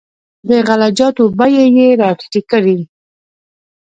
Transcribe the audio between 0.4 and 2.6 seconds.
د غله جاتو بیې یې راټیټې